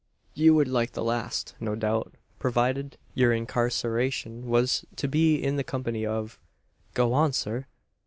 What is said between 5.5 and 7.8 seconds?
the company of" "Go on, sir!